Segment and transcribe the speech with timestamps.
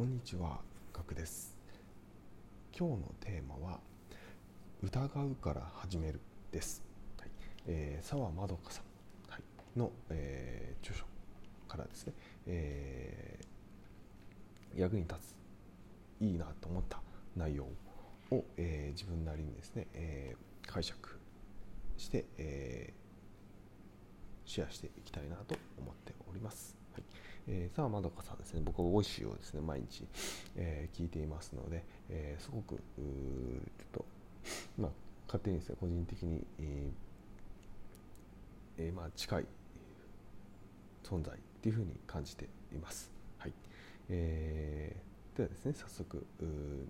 [0.00, 0.60] こんにちは、
[0.94, 1.58] ガクです。
[2.74, 3.80] 今日のテーマは
[4.82, 6.82] 疑うから始めるです。
[7.18, 7.28] はい
[7.66, 9.42] えー、沢まどかさん、はい、
[9.78, 11.04] の、えー著書
[11.68, 12.14] からですね、
[12.46, 15.36] えー役に立つ
[16.24, 17.02] いいなと思った
[17.36, 17.64] 内容
[18.30, 21.18] を、えー自分なりにですね、えー解釈
[21.98, 26.74] して、えーシェアしていきたいなと思っております。
[27.00, 27.02] い
[27.48, 30.06] えー、さあまどかさんですね、僕はボイシーをですね毎日、
[30.56, 32.82] えー聞いていますので、えーすごくちょっ
[33.92, 34.04] と、
[34.78, 34.90] まあ、
[35.26, 36.90] 勝手にですね個人的に、え
[38.78, 39.46] えーまあ、近い
[41.02, 43.10] 存在っていうふうに感じています。
[43.38, 43.52] はい
[44.08, 46.26] えーではですね早速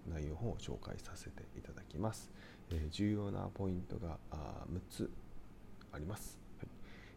[0.09, 2.31] 内容を紹介させていただきます。
[2.71, 5.11] えー重要なポイントが6つ
[5.93, 6.39] あります。
[6.59, 6.69] はい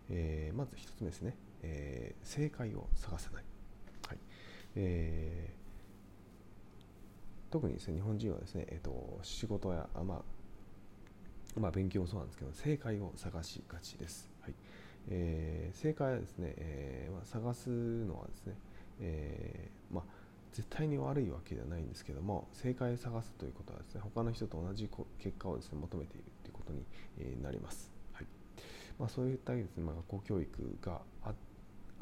[0.09, 3.43] えまず1つ目ですね、えー正解を探さない。
[4.07, 4.17] はい
[4.75, 5.63] えー
[7.51, 14.31] 特にですね日本人はですね、えー、と仕事やあまあまあ、勉強もそうなんですけど正解を探しがちです。
[14.41, 14.53] はい
[15.09, 18.55] えー正解はですね、えーまあ、探すのはですね、
[19.01, 20.03] えーまあ、
[20.51, 26.83] 絶対に悪いわけではないんですけども正解を探すということはですね他の人と同じこ結果をですね求めているということに、
[27.41, 27.91] なります。
[28.13, 28.25] はい
[28.99, 31.33] まあ、そういったですね、まあ、学校教育があ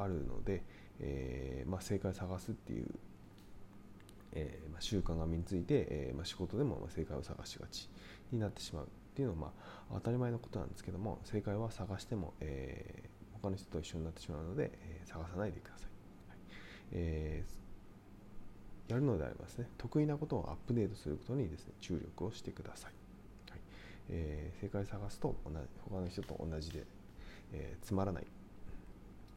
[0.03, 0.63] あるので、
[0.99, 2.85] えーまあ、正解を探すっていう、
[4.33, 7.89] えーまあ、習慣が身について、えーまあ、仕事でも正解を探しがち
[8.31, 9.53] になってしまうっていうのは、ま
[9.91, 13.09] あ、当たり前のことなんですけども正解は探しても、えー
[13.41, 15.89] 他の人と一緒になってしまうので、えー探さないでください、
[16.29, 16.37] はい。
[16.91, 17.43] え
[18.87, 19.67] やるのであればですね。
[19.79, 22.91] 得意なことをアップデートすることにですね注力をしてください、
[23.49, 23.59] はい。
[24.09, 25.57] えー正解を探すと同じ
[25.89, 26.85] 他の人と同じで、
[27.53, 28.27] えーつまらない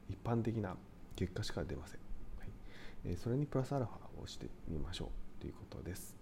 [0.09, 0.75] 一般的な
[1.15, 1.99] 結果しか出ません、
[2.39, 2.49] はい。
[3.05, 5.05] えそれにプラスアルファをしてみましょ
[5.39, 6.15] うということです、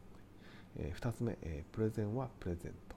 [0.78, 2.96] え2つ目、えプレゼンはプレゼント、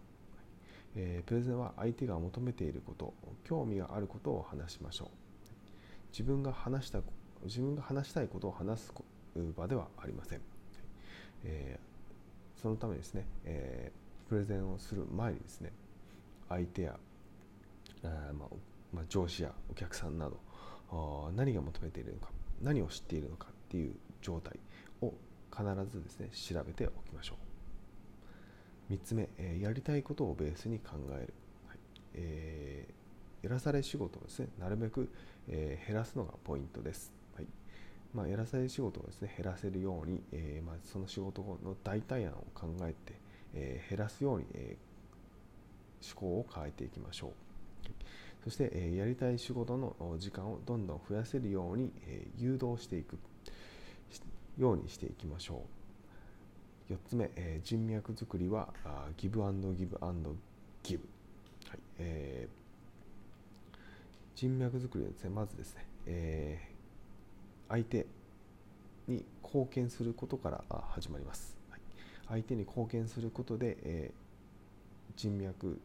[0.97, 5.09] えプレゼンは相手が求めていること興味があることを話しましょう。
[6.10, 7.00] 自分が話した
[7.44, 8.93] 自分が話したいことを話す
[9.56, 10.41] 場ではありません、
[11.44, 11.78] え
[12.56, 13.93] そのためですね、え
[14.28, 15.72] プレゼンをする前にですね
[16.49, 16.99] 相手や
[18.03, 18.33] あ
[18.93, 20.39] まあ、上司やお客さんなど
[21.34, 22.30] 何が求めているのか
[22.62, 24.58] 何を知っているのかっていう状態
[25.02, 25.12] を
[25.50, 27.36] 必ずですね調べておきましょ
[28.91, 28.92] う。
[28.92, 31.34] 3つ目、えーやりたいことをベースに考える、
[31.69, 31.78] はい。
[32.14, 32.97] えー
[33.42, 35.08] やらされ仕事をですねなるべく、
[35.48, 37.47] えー減らすのがポイントです、はい。
[38.14, 43.14] まあ、やらされ仕事をですね減らせるように、えまあ、その仕事の代替案を考えて、
[43.54, 44.76] え減らすように、え
[46.03, 47.30] 思考を変えていきましょう。
[48.47, 53.19] そして、えやりたい仕事の時間をどんどん増やせるように、え誘導していく
[54.57, 55.65] ようにしていきましょ
[56.89, 56.93] う。
[56.93, 60.37] 4つ目、え人脈作りはあギブアンドギブアンド
[60.84, 61.09] ギブ、
[61.69, 62.57] はいえー
[64.37, 66.77] 人脈作りはですねまずですね、えー
[67.69, 68.07] 相手
[69.09, 71.81] に貢献することから始まります、はい
[72.28, 75.81] 相手に貢献することで、えー人脈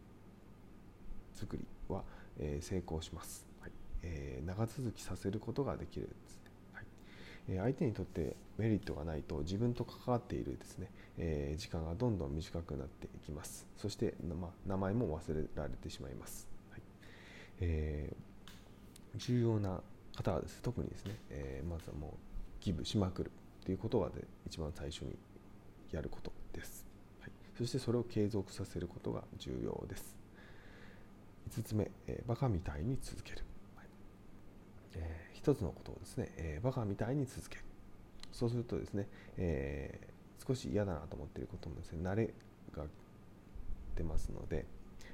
[1.34, 2.04] 作りは、
[2.42, 3.72] えー成功します、はい。
[4.04, 6.86] えー長続きさせることができるですね、はい。
[7.50, 13.66] えー相手にとってメリットがないと自分と関わっているですね、えー時間がどんどん短くなっていきます。
[13.78, 16.82] そして、ま、名前も忘れられてしまいます、はい。
[17.62, 19.82] えー重要な
[20.16, 20.62] 方はです。
[20.62, 22.12] 特にですね、えーまずはもう
[22.64, 23.32] ギブしまくる
[23.66, 25.18] ということがで一番最初に
[25.92, 26.86] やることです、
[27.20, 30.21] はい、そしてそれを継続させることが重要です。
[31.52, 33.44] 5つ目、えーバカみたいに続ける、
[33.76, 33.88] はい。
[34.96, 37.64] えー一つのことをですね、えーバカみたいに続ける。
[38.32, 39.08] そうするとですね、
[39.38, 40.12] えー
[40.48, 42.34] 少し嫌だなと思っていることもですね慣れ
[42.76, 42.84] が
[43.96, 44.66] 出ますので、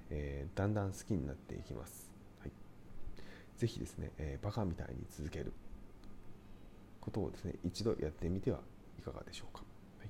[0.09, 2.09] えーだんだん好きになっていきます、
[2.39, 2.51] はい、
[3.57, 5.51] ぜひですね、えーバカみたいに続ける。
[7.01, 8.59] ことをですね一度やってみては
[8.99, 9.63] いかがでしょうか、
[9.99, 10.09] はい。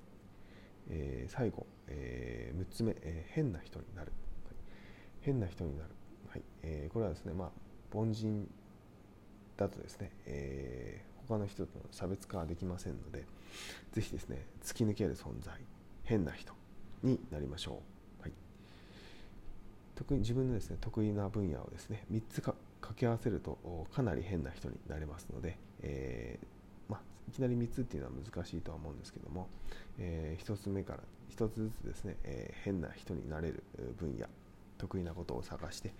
[0.89, 4.11] えー最後、え6つ目、えー変な人になる、
[4.45, 4.55] はい。
[5.21, 5.89] 変な人になる、
[6.37, 6.43] はい。
[6.63, 7.49] えーこれはですね、まあ、
[7.93, 8.47] 凡人
[9.57, 13.25] だとですね、えー他の人との差別化はできませんので
[13.91, 15.53] ぜひですね突き抜ける存在
[16.05, 16.53] 変な人
[17.03, 17.81] になりましょ
[18.19, 18.31] う、はい、
[19.95, 23.57] 特に自分のですね得意な分野をですね3つか掛け合わせると
[23.93, 29.49] かなり変な人になれますので、えーまあ、いきなり3つっていうのは難しいとは思うんですけども、
[29.97, 30.99] え1つ目から
[31.35, 33.63] 1つずつですね、え変な人になれる
[33.97, 34.27] 分野
[34.77, 35.93] 得意なことを探して、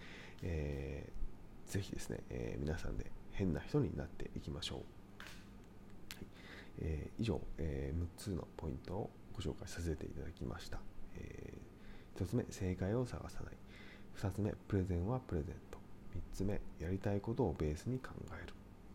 [0.44, 1.27] えー
[1.68, 4.77] ぜひですね、えー皆さんで変な人になっていきましょう。
[4.77, 6.25] はい。
[6.79, 10.79] えー、以上、えー、6つのポイントをご紹介させていただきました、
[11.19, 13.53] えー、1つ目正解を探さない。
[14.15, 15.77] 2つ目プレゼンはプレゼント。
[16.15, 18.53] 3つ目やりたいことをベースに考える。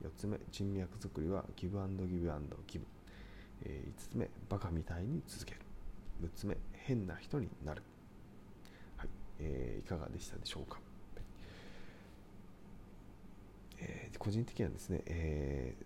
[0.08, 2.86] 4つ目人脈作りはギブアンドギブアンドギブ、
[3.64, 5.60] えー、5つ目バカみたいに続ける。
[6.24, 7.82] 6つ目変な人になる、
[9.40, 10.78] えー、いかがでしたでしょうか、
[13.80, 15.84] えー、個人的にはですね、えー、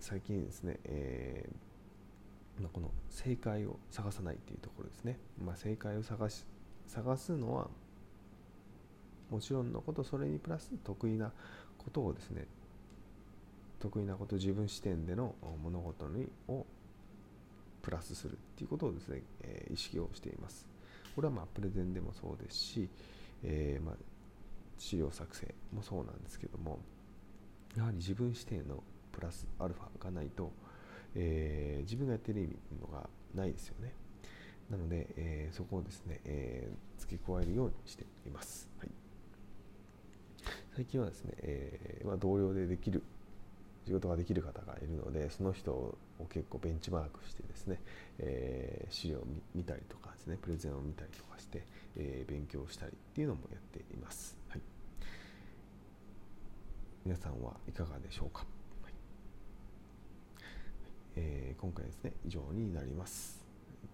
[0.00, 6.44] 最近ですね、えーまあ、この正解を探さないっていうところですね、まあ、正解を探し
[6.86, 7.68] 探すのは
[9.30, 11.32] もちろんのことそれにプラス得意な
[11.76, 12.46] ことをですね
[13.78, 16.66] 得意なこと自分視点での物事にを
[17.82, 20.66] プラスするっていうことをですね、えー、意識をしています。
[21.18, 22.88] これはまあプレゼンでもそうですし、
[23.42, 23.94] えー、まあ
[24.78, 26.78] 資料作成もそうなんですけども
[27.76, 30.52] やはり自分視点のプラスアルファがないと、
[31.16, 33.92] えー、自分がやってる意味のがないですよね。
[34.70, 38.90] なので、えー、そこをですね、えー、付け加えるようにしています、はい。
[40.76, 43.02] 最近はですね、えー、まあ、同僚でできる
[43.88, 45.96] 仕事ができる方がいるのでその人を
[46.28, 47.80] 結構ベンチマークしてですね、
[48.18, 51.64] えー、資料を見たりとかですねプレゼンを見たりとかして、
[51.96, 54.60] えー、勉強したりっていうのもやっています、はい、
[57.06, 58.44] 皆さんはいかがでしょうか、
[58.82, 58.92] はい。
[61.16, 63.38] えー、今回ですね以上になります。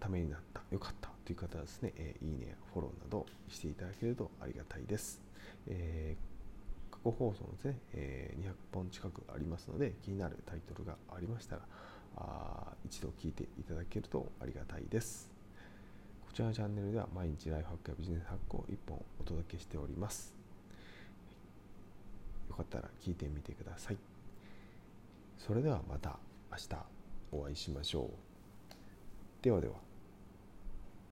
[0.00, 5.22] ためになったよかったという方はですね、えいいねフォローなどしていただけるとありがたいです、
[5.68, 6.33] えー
[7.04, 11.62] 個放送のですね、えー、200本近くありますので気になるタイトルがありましたら
[12.16, 15.30] あ一度聞いていただけるとありがたいです。
[16.26, 20.34] こちらのチャンネルでは毎日ライフハックやビジネスハックを1本お届けしております。
[22.48, 23.96] よかったら聞いてみてください。
[25.38, 26.18] それではまた
[26.50, 26.68] 明日
[27.32, 28.08] お会いしましょう。
[29.42, 29.93] ではでは。